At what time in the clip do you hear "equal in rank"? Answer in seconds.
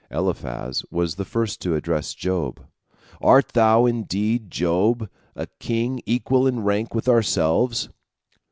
6.07-6.95